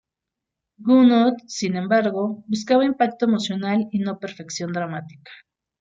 Gounod, 0.81 1.35
sin 1.45 1.75
embargo, 1.75 2.43
buscaba 2.47 2.85
impacto 2.85 3.25
emocional 3.25 3.87
y 3.91 3.99
no 3.99 4.17
perfección 4.17 4.73
dramática. 4.73 5.29